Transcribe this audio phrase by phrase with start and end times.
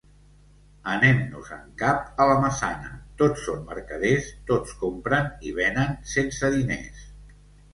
[0.93, 2.89] Anem-nos-en cap a la Massana,
[3.21, 7.07] tots són mercaders, tots compren i venen sense diners.